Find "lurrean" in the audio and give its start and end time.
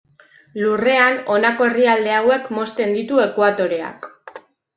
0.61-1.19